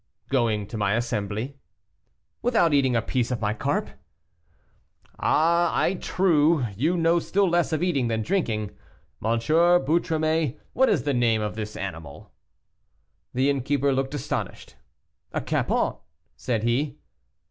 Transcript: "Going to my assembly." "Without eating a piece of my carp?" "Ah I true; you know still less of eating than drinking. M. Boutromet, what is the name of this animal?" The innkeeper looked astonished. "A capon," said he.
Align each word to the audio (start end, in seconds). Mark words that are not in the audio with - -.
"Going 0.29 0.65
to 0.69 0.77
my 0.77 0.93
assembly." 0.95 1.57
"Without 2.41 2.73
eating 2.73 2.95
a 2.95 3.03
piece 3.03 3.29
of 3.29 3.39
my 3.39 3.53
carp?" 3.53 3.87
"Ah 5.19 5.79
I 5.79 5.93
true; 5.93 6.65
you 6.75 6.97
know 6.97 7.19
still 7.19 7.47
less 7.47 7.71
of 7.71 7.83
eating 7.83 8.07
than 8.07 8.23
drinking. 8.23 8.71
M. 9.23 9.37
Boutromet, 9.39 10.59
what 10.73 10.89
is 10.89 11.03
the 11.03 11.13
name 11.13 11.43
of 11.43 11.53
this 11.53 11.77
animal?" 11.77 12.31
The 13.35 13.51
innkeeper 13.51 13.93
looked 13.93 14.15
astonished. 14.15 14.75
"A 15.33 15.39
capon," 15.41 15.97
said 16.35 16.63
he. 16.63 16.97